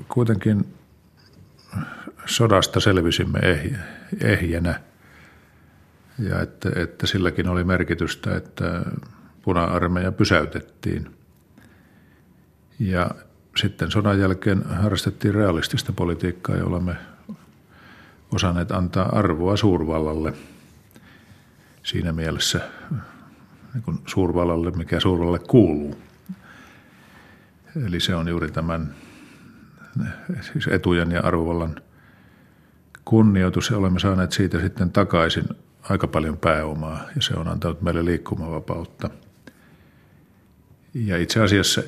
[0.08, 0.74] kuitenkin
[2.26, 3.40] sodasta selvisimme
[4.20, 4.80] ehjänä
[6.18, 8.82] ja että, että silläkin oli merkitystä, että
[9.42, 11.10] puna-armeija pysäytettiin.
[12.78, 13.10] Ja
[13.56, 16.96] sitten sodan jälkeen harrastettiin realistista politiikkaa ja olemme
[18.34, 20.32] osanneet antaa arvoa suurvallalle
[21.82, 22.60] siinä mielessä
[23.74, 25.98] niin suurvallalle, mikä suurvallalle kuuluu.
[27.86, 28.94] Eli se on juuri tämän
[30.52, 31.76] siis etujen ja arvovallan
[33.04, 35.48] kunnioitus ja olemme saaneet siitä sitten takaisin
[35.82, 39.10] aika paljon pääomaa ja se on antanut meille liikkumavapautta.
[40.94, 41.82] Ja itse asiassa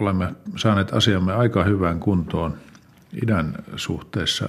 [0.00, 2.56] olemme saaneet asiamme aika hyvään kuntoon
[3.22, 4.48] idän suhteessa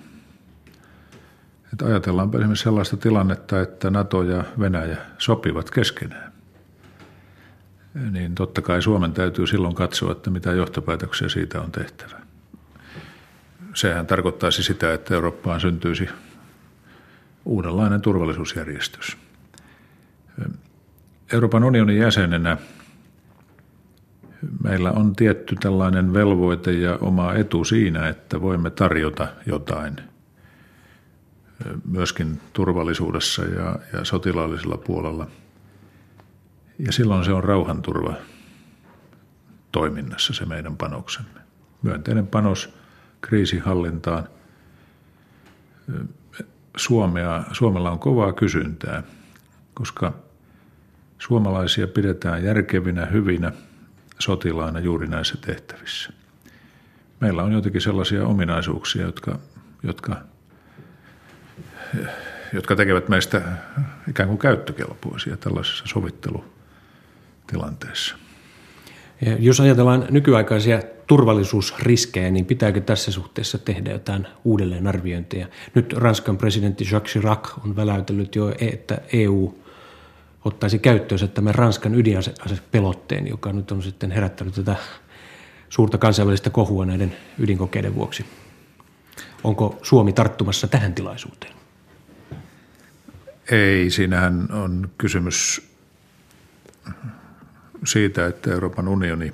[1.73, 6.33] Että ajatellaan esimerkiksi sellaista tilannetta, että NATO ja Venäjä sopivat keskenään.
[8.11, 12.25] Niin totta kai Suomen täytyy silloin katsoa, että mitä johtopäätöksiä siitä on tehtävä
[13.75, 16.09] sehän tarkoittaisi sitä, että Eurooppaan syntyisi
[17.45, 19.17] uudenlainen turvallisuusjärjestys.
[21.33, 22.57] Euroopan unionin jäsenenä
[24.63, 29.97] meillä on tietty tällainen velvoite ja oma etu siinä, että voimme tarjota jotain
[31.89, 35.27] myöskin turvallisuudessa ja, ja sotilaallisella puolella.
[36.79, 38.15] Ja silloin se on rauhanturva
[39.73, 41.41] toiminnassa se meidän panoksemme.
[41.83, 42.69] Myönteinen panos–
[43.25, 44.29] kriisihallintaan.
[46.77, 49.03] Suomea, Suomella on kovaa kysyntää,
[49.75, 50.13] koska
[51.19, 53.53] suomalaisia pidetään järkevinä, hyvinä
[54.19, 56.13] sotilaina juuri näissä tehtävissä.
[57.21, 59.39] Meillä on jotenkin sellaisia ominaisuuksia, jotka,
[59.83, 60.17] jotka,
[62.53, 63.43] jotka tekevät meistä
[64.09, 68.24] ikään kuin käyttökelpoisia tällaisessa sovittelutilanteessa.
[69.39, 75.47] Jos ajatellaan nykyaikaisia turvallisuusriskejä, niin pitääkö tässä suhteessa tehdä jotain uudelleenarviointia?
[75.75, 79.55] Nyt Ranskan presidentti Jacques Chirac on väläytellyt jo, että EU
[80.45, 84.77] ottaisi käyttöönsä tämän Ranskan ydinasepelotteen, joka nyt on sitten herättänyt tätä
[85.69, 88.25] suurta kansainvälistä kohua näiden ydinkokeiden vuoksi.
[89.45, 91.53] Onko Suomi tarttumassa tähän tilaisuuteen?
[93.51, 95.69] Ei, siinähän on kysymys
[97.85, 99.33] siitä, että Euroopan unioni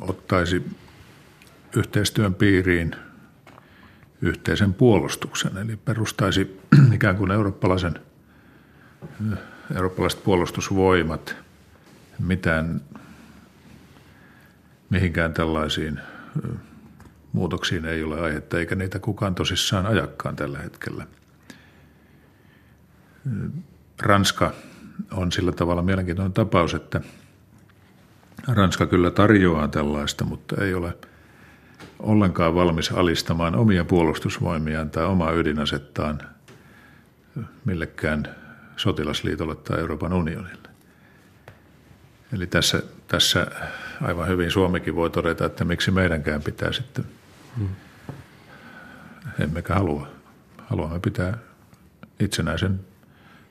[0.00, 0.62] ottaisi
[1.76, 2.96] yhteistyön piiriin
[4.22, 6.60] yhteisen puolustuksen, eli perustaisi
[6.94, 7.94] ikään kuin eurooppalaisen,
[9.74, 11.36] eurooppalaiset puolustusvoimat
[12.18, 12.80] mitään
[14.90, 16.00] mihinkään tällaisiin
[17.32, 21.06] muutoksiin ei ole aihetta, eikä niitä kukaan tosissaan ajakkaan tällä hetkellä.
[24.02, 24.52] Ranska
[25.10, 27.00] on sillä tavalla mielenkiintoinen tapaus, että
[28.48, 30.96] Ranska kyllä tarjoaa tällaista, mutta ei ole
[31.98, 36.20] ollenkaan valmis alistamaan omia puolustusvoimiaan tai omaa ydinasettaan
[37.64, 38.28] millekään
[38.76, 40.68] sotilasliitolle tai Euroopan unionille.
[42.32, 43.46] Eli tässä, tässä
[44.00, 47.04] aivan hyvin Suomikin voi todeta, että miksi meidänkään pitää sitten,
[47.56, 47.68] hmm.
[49.40, 50.08] emmekä halua.
[50.66, 51.38] Haluamme pitää
[52.20, 52.80] itsenäisen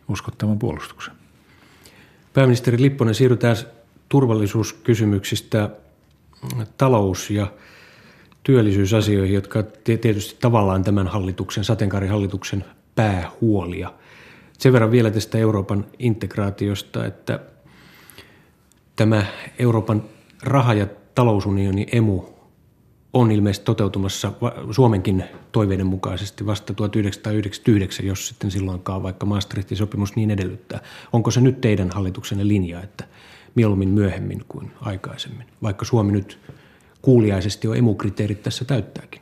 [0.07, 1.20] uskottavan puolustuksen.
[2.33, 3.55] Pääministeri Lipponen, siirrytään
[4.09, 5.69] turvallisuuskysymyksistä
[6.77, 7.47] talous- ja
[8.43, 12.65] työllisyysasioihin, jotka tietysti tavallaan tämän hallituksen, sateenkaarihallituksen
[12.95, 13.93] päähuolia.
[14.57, 17.39] Sen verran vielä tästä Euroopan integraatiosta, että
[18.95, 19.25] tämä
[19.59, 20.03] Euroopan
[20.43, 22.40] raha- ja talousunioni EMU
[23.13, 24.33] on ilmeisesti toteutumassa
[24.71, 30.79] Suomenkin toiveiden mukaisesti vasta 1999, jos sitten silloinkaan vaikka Maastrichtin sopimus niin edellyttää.
[31.13, 33.07] Onko se nyt teidän hallituksenne linja, että
[33.55, 36.39] mieluummin myöhemmin kuin aikaisemmin, vaikka Suomi nyt
[37.01, 39.21] kuuliaisesti jo emukriteerit tässä täyttääkin?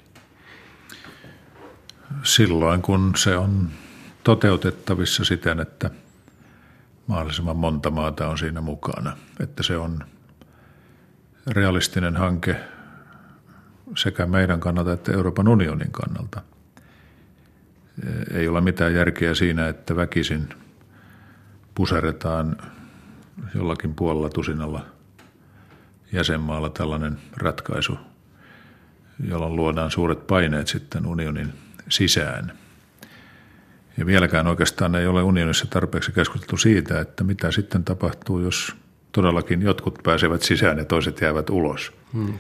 [2.24, 3.70] Silloin kun se on
[4.24, 5.90] toteutettavissa siten, että
[7.08, 10.00] mahdollisimman monta maata on siinä mukana, että se on
[11.48, 12.56] realistinen hanke
[13.96, 16.42] sekä meidän kannalta että Euroopan unionin kannalta.
[18.34, 20.50] Ei ole mitään järkeä siinä, että väkisin
[21.76, 22.58] puseretaan
[23.56, 24.86] jollakin puolella tusinalla
[26.12, 27.98] jäsenmaalla tällainen ratkaisu,
[29.28, 31.54] jolloin luodaan suuret paineet sitten unionin
[31.90, 32.54] sisään.
[33.98, 38.76] Ja vieläkään oikeastaan ei ole unionissa tarpeeksi keskusteltu siitä, että mitä sitten tapahtuu, jos
[39.12, 41.92] todellakin jotkut pääsevät sisään ja toiset jäävät ulos.
[42.14, 42.34] Hmm.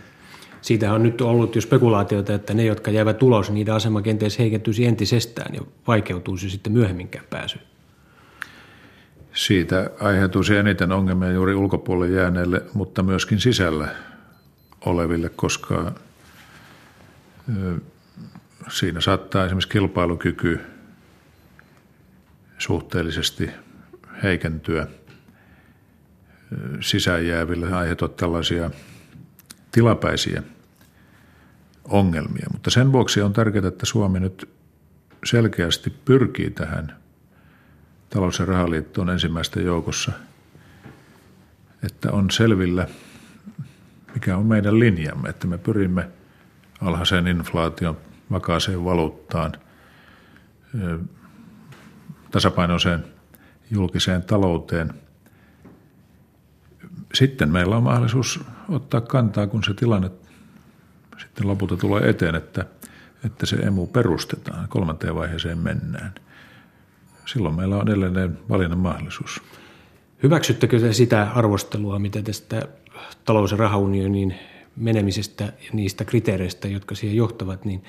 [0.62, 4.86] Siitä on nyt ollut jo spekulaatioita, että ne, jotka jäävät ulos, niiden asema kenties heikentyisi
[4.86, 7.60] entisestään ja vaikeutuisi sitten myöhemminkään pääsy.
[9.34, 13.88] Siitä aiheutuisi eniten ongelmia juuri ulkopuolelle jääneille, mutta myöskin sisällä
[14.86, 15.92] oleville, koska
[18.70, 20.60] siinä saattaa esimerkiksi kilpailukyky
[22.58, 23.50] suhteellisesti
[24.24, 24.88] heikentyä
[26.82, 28.72] sisäänjääville aiheutua tällaisia
[29.80, 30.44] tilapäisiä
[31.86, 32.48] ongelmia.
[32.52, 34.50] Mutta sen vuoksi on tärkeää, että Suomi nyt
[35.26, 36.96] selkeästi pyrkii tähän
[38.10, 40.12] talous- ja rahaliittoon ensimmäistä joukossa,
[41.84, 42.88] että on selvillä,
[44.14, 46.10] mikä on meidän linjamme, että me pyrimme
[46.82, 47.98] alhaiseen inflaation,
[48.32, 49.52] vakaaseen valuuttaan,
[52.32, 53.06] tasapainoiseen
[53.72, 54.94] julkiseen talouteen.
[57.14, 58.40] Sitten meillä on mahdollisuus
[58.74, 60.12] ottaa kantaa, kun se tilanne
[61.18, 62.66] sitten lopulta tulee eteen, että,
[63.26, 66.14] että se emu perustetaan, kolmanteen vaiheeseen mennään.
[67.26, 69.42] Silloin meillä on edelleen valinnan mahdollisuus.
[70.24, 72.68] Hyväksyttekö te sitä arvostelua, mitä tästä
[73.26, 74.36] talous- ja rahaunionin
[74.76, 77.84] menemisestä ja niistä kriteereistä, jotka siihen johtavat, niin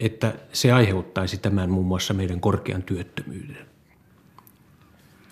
[0.00, 3.66] että se aiheuttaisi tämän muun muassa meidän korkean työttömyyden,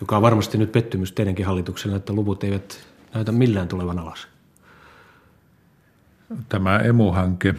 [0.01, 4.27] joka on varmasti nyt pettymys teidänkin hallituksella, että luvut eivät näytä millään tulevan alas.
[6.49, 7.55] Tämä emuhanke,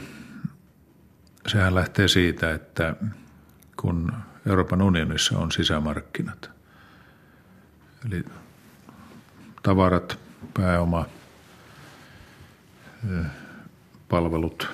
[1.46, 2.96] sehän lähtee siitä, että
[3.76, 4.12] kun
[4.46, 6.51] Euroopan unionissa on sisämarkkinat,
[8.07, 8.24] eli
[9.62, 10.18] tavarat,
[10.55, 11.07] pääoma,
[14.09, 14.68] palvelut,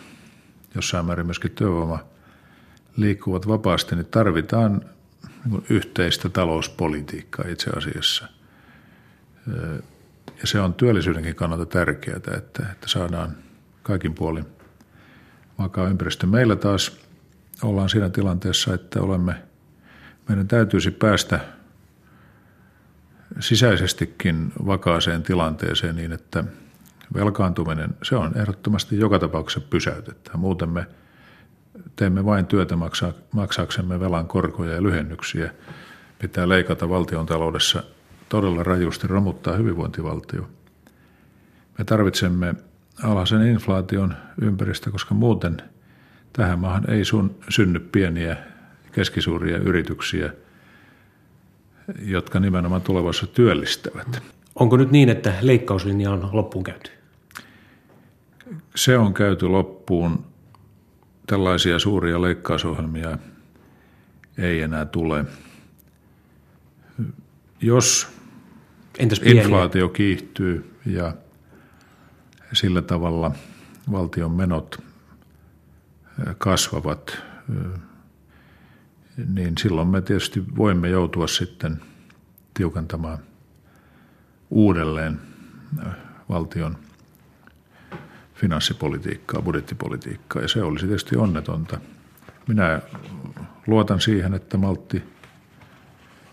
[0.75, 2.05] jossain määrin myöskin työvoima
[2.97, 4.81] liikkuvat vapaasti, niin tarvitaan
[5.45, 8.29] niin yhteistä talouspolitiikkaa itse asiassa.
[10.41, 12.37] Ja se on työllisyydenkin kannalta tärkeää, että,
[12.73, 13.37] että saadaan
[13.83, 14.47] kaikin puolin
[15.59, 16.27] vakaa ympäristö.
[16.27, 16.99] Meillä taas
[17.63, 19.35] ollaan siinä tilanteessa, että olemme,
[20.29, 21.41] meidän täytyisi päästä
[23.41, 26.45] sisäisestikin vakaaseen tilanteeseen niin, että
[27.15, 30.37] velkaantuminen, se on ehdottomasti joka tapauksessa pysäytettävä.
[30.37, 30.87] Muuten me
[31.97, 32.75] teemme vain työtä
[33.33, 35.55] maksaaksemme velan korkoja ja lyhennyksiä.
[36.19, 37.83] Pitää leikata valtion taloudessa
[38.29, 40.49] todella rajusti, romuttaa hyvinvointivaltio.
[41.79, 42.55] Me tarvitsemme
[43.03, 45.57] alhaisen inflaation ympäristö, koska muuten
[46.33, 48.37] tähän maahan ei sun, synny pieniä
[48.93, 50.33] keskisuuria yrityksiä,
[52.03, 54.23] jotka nimenomaan tulevassa työllistävät.
[54.55, 56.91] Onko nyt niin, että leikkauslinja on loppuun käyty?
[58.75, 60.25] Se on käyty loppuun.
[61.27, 63.19] Tällaisia suuria leikkausohjelmia
[64.39, 65.25] ei enää tule.
[67.61, 68.14] Jos
[68.99, 71.15] Entäs inflaatio kiihtyy ja
[72.53, 73.31] sillä tavalla
[73.93, 74.83] valtion menot
[76.39, 77.23] kasvavat,
[79.35, 81.81] niin silloin me tietysti voimme joutua sitten
[82.55, 83.19] tiukentamaan
[84.51, 85.21] uudelleen
[86.29, 86.77] valtion
[88.35, 91.81] finanssipolitiikkaa, budjettipolitiikkaa, ja se olisi tietysti onnetonta.
[92.49, 92.83] Minä
[93.67, 95.03] luotan siihen, että maltti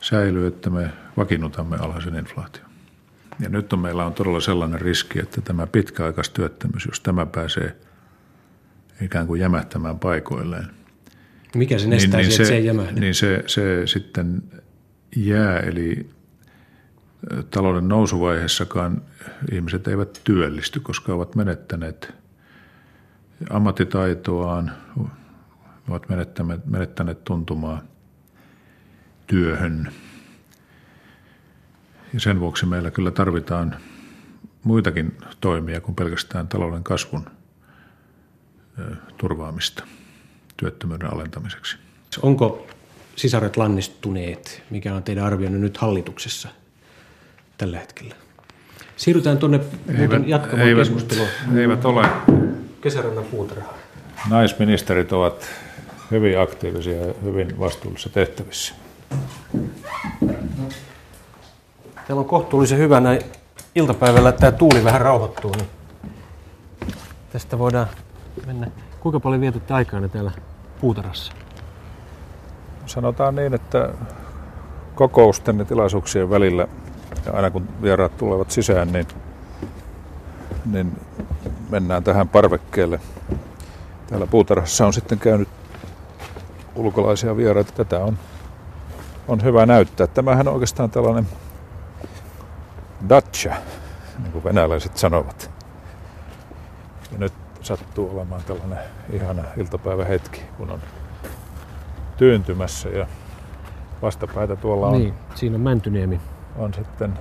[0.02, 2.72] säilyy, että me vakiinnutamme alhaisen inflaation.
[3.40, 7.76] Ja nyt on, meillä on todella sellainen riski, että tämä pitkäaikaistyöttömyys, jos tämä pääsee
[9.02, 10.68] ikään kuin jämähtämään paikoilleen.
[11.56, 13.00] Mikä sen estää niin, niin se, että se ei?
[13.00, 14.44] Niin se, se sitten
[15.16, 16.10] jää, eli
[17.52, 19.02] talouden nousuvaiheessakaan
[19.52, 22.14] ihmiset eivät työllisty, koska ovat menettäneet
[23.50, 24.72] ammattitaitoaan,
[25.90, 27.91] ovat menettäneet, menettäneet tuntumaa
[29.32, 29.92] työhön–
[32.14, 33.76] ja sen vuoksi meillä kyllä tarvitaan
[34.64, 37.26] muitakin toimia kuin pelkästään talouden kasvun
[39.18, 39.84] turvaamista
[40.58, 41.78] työttömyyden alentamiseksi.
[42.22, 42.68] Onko
[43.16, 44.64] sisaret lannistuneet?
[44.70, 46.50] Mikä on teidän arvionne nyt hallituksessa
[47.58, 48.16] tällä hetkellä?
[48.96, 49.60] Siirrytään tuonne
[50.00, 51.28] eivät, jatkamaan eivät, keskustelua.
[51.58, 52.08] Eivät ole.
[52.82, 53.74] Kesärannan puutarha.
[54.30, 55.50] Naisministerit ovat
[56.12, 58.76] hyvin aktiivisia ja hyvin vastuullisissa tehtävissä.
[62.08, 63.22] Täällä on kohtuullisen hyvä näin
[63.76, 65.52] iltapäivällä, tämä tuuli vähän rauhoittuu.
[65.52, 65.70] Niin
[67.32, 67.88] tästä voidaan
[68.46, 68.68] mennä.
[69.00, 70.32] Kuinka paljon vietätte aikaa täällä
[70.82, 71.34] puutarassa?
[72.86, 73.90] Sanotaan niin, että
[74.96, 76.68] kokousten ja tilaisuuksien välillä,
[77.26, 79.08] ja aina kun vieraat tulevat sisään, niin,
[80.66, 81.00] niin
[81.70, 83.00] mennään tähän parvekkeelle.
[84.08, 85.50] Täällä puutarhassa on sitten käynyt
[86.76, 87.72] ulkolaisia vieraita.
[87.72, 88.18] Tätä on,
[89.28, 90.08] on hyvä näyttää.
[90.08, 91.28] Tämähän on oikeastaan tällainen
[93.10, 93.56] dacha,
[94.20, 95.52] niin kuin venäläiset sanovat.
[97.12, 100.80] Ja nyt sattuu olemaan tällainen ihana iltapäivähetki, kun on
[102.18, 103.08] tyyntymässä ja
[104.02, 104.94] vastapäätä tuolla on...
[104.94, 106.22] Niin, siinä on Mäntyniemi.
[106.58, 107.20] On sitten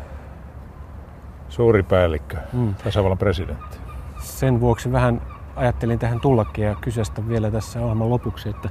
[1.48, 2.74] suuri päällikkö, mm.
[2.74, 3.78] tasavallan presidentti.
[4.22, 5.22] Sen vuoksi vähän
[5.56, 8.70] ajattelin tähän tullakin ja kysestä vielä tässä ohjelman lopuksi, että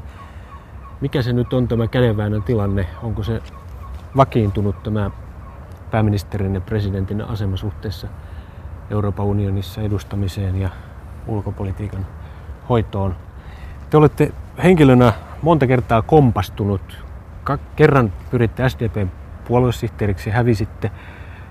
[1.01, 2.87] mikä se nyt on tämä kädenväännön tilanne?
[3.03, 3.41] Onko se
[4.17, 5.11] vakiintunut tämä
[5.91, 8.07] pääministerin ja presidentin asema suhteessa
[8.89, 10.69] Euroopan unionissa edustamiseen ja
[11.27, 12.07] ulkopolitiikan
[12.69, 13.15] hoitoon.
[13.89, 14.33] Te olette
[14.63, 16.81] henkilönä monta kertaa kompastunut.
[17.75, 19.11] Kerran pyritte SDPn
[19.47, 20.91] puoluesihteeriksi, hävisitte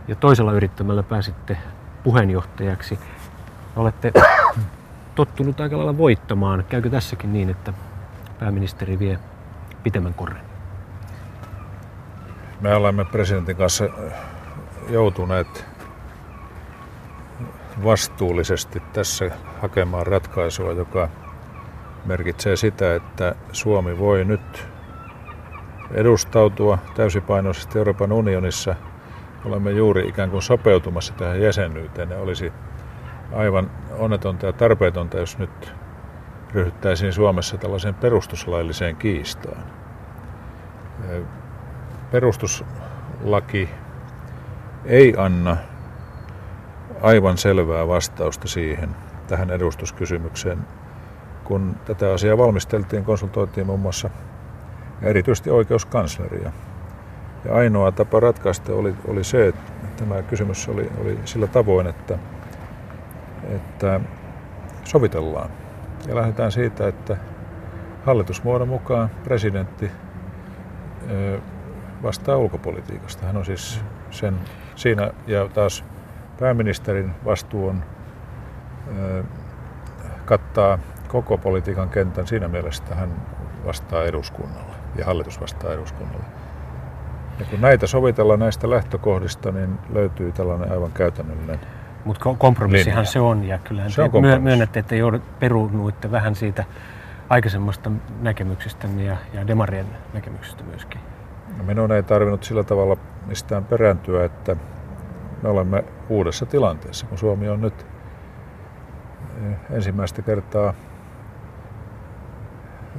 [0.09, 1.59] ja toisella yrittämällä pääsitte
[2.05, 2.99] puheenjohtajaksi.
[3.77, 4.13] Olette
[5.15, 6.65] tottunut aika lailla voittamaan.
[6.69, 7.73] Käykö tässäkin niin, että
[8.41, 9.19] pääministeri vie
[9.83, 10.43] pitemmän korren?
[12.61, 13.85] Me olemme presidentin kanssa
[14.89, 15.65] joutuneet
[17.85, 21.09] vastuullisesti tässä hakemaan ratkaisua, joka
[22.05, 24.69] merkitsee sitä, että Suomi voi nyt
[25.91, 28.75] edustautua täysipainoisesti Euroopan unionissa.
[29.45, 32.11] Olemme juuri ikään kuin sopeutumassa tähän jäsenyyteen.
[32.11, 32.53] Ja olisi
[33.33, 35.73] aivan onnetonta ja tarpeetonta, jos nyt
[36.53, 39.79] ryhdyttäisiin Suomessa tällaiseen perustuslailliseen kiistaan
[42.11, 43.69] perustuslaki
[44.85, 45.57] ei anna
[47.03, 48.89] aivan selvää vastausta siihen,
[49.27, 50.59] tähän edustuskysymykseen.
[51.45, 54.11] Kun tätä asiaa valmisteltiin, konsultoitiin muun muassa
[55.03, 56.53] erityisesti oikeuskansleria.
[57.45, 62.19] Ja ainoa tapa ratkaista oli, oli se, että tämä kysymys oli, oli sillä tavoin, että,
[63.49, 64.01] että
[64.85, 65.51] sovitellaan.
[66.09, 67.17] Ja lähdetään siitä, että
[68.07, 69.91] hallitusmuodon mukaan presidentti
[72.03, 73.27] vastaa ulkopolitiikasta.
[73.27, 73.81] Hän on siis
[74.11, 74.35] sen
[74.75, 75.85] siinä, ja taas
[76.41, 77.85] pääministerin vastuu on
[80.25, 80.79] kattaa
[81.09, 83.27] koko politiikan kentän siinä mielessä, että hän
[83.67, 86.25] vastaa eduskunnalle ja hallitus vastaa eduskunnalle.
[87.39, 91.61] Ja kun näitä sovitellaan näistä lähtökohdista, niin löytyy tällainen aivan käytännöllinen
[92.05, 93.11] Mutta kompromissihan linja.
[93.11, 94.95] se on, ja kyllähän se te myö- myönnätte, että
[95.39, 96.65] peruunuitte vähän siitä
[97.29, 97.91] aikaisemmasta
[98.21, 101.01] näkemyksestä ja, ja demarien näkemyksestä myöskin.
[101.59, 102.97] No minun ei tarvinnut sillä tavalla
[103.27, 104.57] mistään perääntyä, että
[105.43, 107.87] me olemme uudessa tilanteessa, kun Suomi on nyt
[109.47, 110.75] eh, ensimmäistä kertaa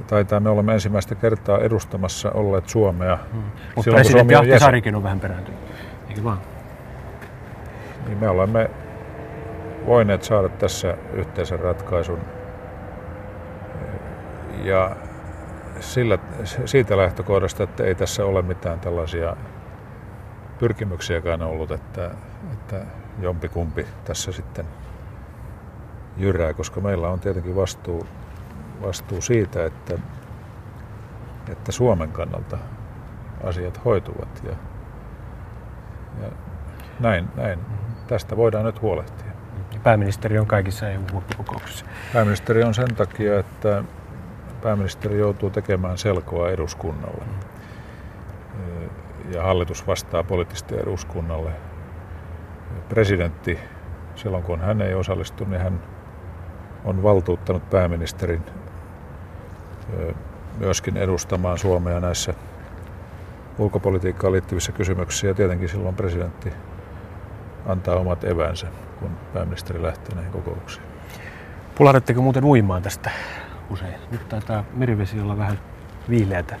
[0.06, 3.18] taitaa me olemme ensimmäistä kertaa edustamassa olleet Suomea.
[3.32, 3.42] Hmm.
[3.76, 5.60] Mutta presidentti Ahtisaarikin on vähän perääntynyt,
[6.08, 6.38] eikö vaan?
[8.06, 8.70] Niin me olemme
[9.90, 12.20] voineet saada tässä yhteisen ratkaisun
[14.62, 14.96] ja
[15.80, 16.18] sillä,
[16.64, 19.36] siitä lähtökohdasta, että ei tässä ole mitään tällaisia
[20.58, 22.10] pyrkimyksiäkään ollut, että,
[22.52, 22.86] että
[23.20, 24.66] jompikumpi tässä sitten
[26.16, 28.06] jyrää, koska meillä on tietenkin vastuu,
[28.82, 29.98] vastuu siitä, että,
[31.48, 32.58] että Suomen kannalta
[33.44, 34.56] asiat hoituvat ja,
[36.22, 36.32] ja
[37.00, 37.58] näin, näin.
[38.06, 39.29] Tästä voidaan nyt huolehtia.
[39.82, 41.84] Pääministeri on kaikissa EU-huippukokouksissa.
[42.12, 43.84] Pääministeri on sen takia, että
[44.62, 47.24] pääministeri joutuu tekemään selkoa eduskunnalle.
[49.34, 51.50] Ja hallitus vastaa poliittisesti eduskunnalle.
[52.88, 53.58] Presidentti,
[54.14, 55.80] silloin kun hän ei osallistu, niin hän
[56.84, 58.42] on valtuuttanut pääministerin
[60.58, 62.34] myöskin edustamaan Suomea näissä
[63.58, 65.26] ulkopolitiikkaan liittyvissä kysymyksissä.
[65.26, 66.52] Ja tietenkin silloin presidentti
[67.66, 68.66] antaa omat evänsä,
[69.00, 70.86] kun pääministeri lähtee näihin kokouksiin.
[71.74, 73.10] Pulahdatteko muuten uimaan tästä
[73.70, 73.94] usein.
[74.10, 75.58] Nyt taitaa merivesi olla vähän
[76.08, 76.56] viileätä.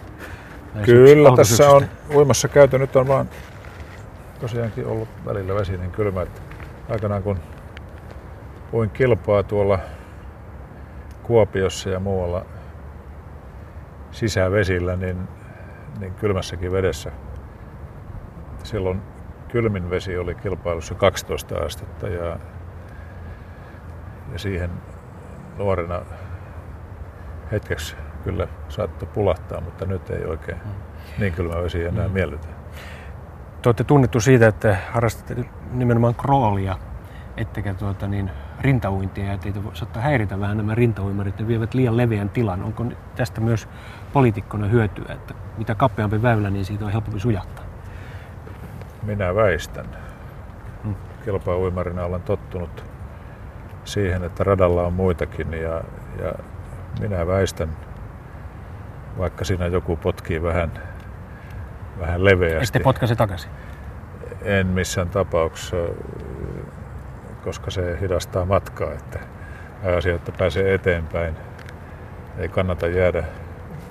[0.84, 1.84] Kyllä, tässä on
[2.14, 2.78] uimassa käyty.
[2.78, 3.28] Nyt on vaan
[4.40, 6.22] tosiaankin ollut välillä vesinen kylmä.
[6.22, 6.40] Että
[6.88, 7.38] aikanaan kun
[8.72, 9.78] uin kilpaa tuolla
[11.22, 12.46] Kuopiossa ja muualla
[14.10, 15.28] sisävesillä, niin,
[15.98, 17.12] niin kylmässäkin vedessä
[18.64, 19.02] silloin
[19.52, 22.36] kylmin vesi oli kilpailussa 12 astetta ja,
[24.32, 24.70] ja siihen
[25.58, 26.00] nuorena
[27.52, 30.58] hetkeksi kyllä saattoi pulahtaa, mutta nyt ei oikein
[31.18, 32.14] niin kylmä vesi enää mm.
[32.14, 32.48] miellytä.
[33.62, 36.78] Te olette tunnettu siitä, että harrastatte nimenomaan kroolia,
[37.36, 38.30] ettekä tuota niin,
[38.60, 42.62] rintauintia ja teitä saattaa häiritä vähän nämä rintauimarit, ne vievät liian leveän tilan.
[42.62, 42.84] Onko
[43.16, 43.68] tästä myös
[44.12, 47.69] poliitikkona hyötyä, että mitä kapeampi väylä, niin siitä on helpompi sujahtaa?
[49.02, 49.86] Minä väistän.
[50.84, 50.94] Hmm.
[51.24, 52.84] Kilpauimarina olen tottunut
[53.84, 55.82] siihen, että radalla on muitakin ja,
[56.22, 56.32] ja
[57.00, 57.76] minä väistän,
[59.18, 60.72] vaikka siinä joku potkii vähän,
[61.98, 62.66] vähän leveästi.
[62.66, 63.50] Sitten potkaisi takaisin?
[64.42, 65.76] En missään tapauksessa,
[67.44, 69.18] koska se hidastaa matkaa, että
[69.96, 71.36] asia, että pääsee eteenpäin.
[72.38, 73.24] Ei kannata jäädä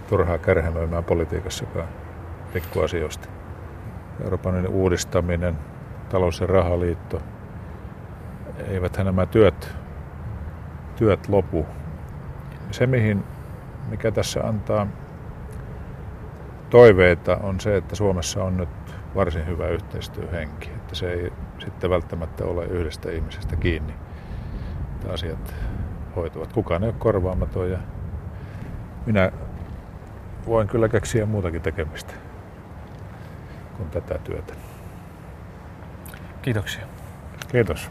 [0.09, 1.87] turhaa kärhämöimään politiikassakaan
[2.53, 3.38] pikkuasioista.
[4.23, 5.57] Euroopan uudistaminen,
[6.09, 7.21] talous- ja rahaliitto,
[8.67, 9.75] eiväthän nämä työt,
[10.95, 11.65] työt lopu
[12.71, 13.23] se, mihin,
[13.89, 14.87] mikä tässä antaa
[16.69, 18.69] toiveita, on se, että Suomessa on nyt
[19.15, 20.69] varsin hyvä yhteistyöhenki.
[20.69, 23.93] Että se ei sitten välttämättä ole yhdestä ihmisestä kiinni,
[24.95, 25.55] että asiat
[26.15, 26.53] hoituvat.
[26.53, 27.77] Kukaan ei ole korvaamaton ja
[29.05, 29.31] minä
[30.45, 32.13] voin kyllä keksiä muutakin tekemistä
[33.79, 34.53] kuin tätä työtä.
[36.41, 36.85] Kiitoksia.
[37.51, 37.89] Kiitos.